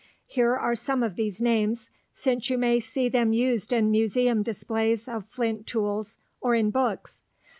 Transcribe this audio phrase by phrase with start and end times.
[0.25, 5.07] Here are some of these names, since you may see them used in museum displays
[5.07, 7.21] of flint tools, or in books.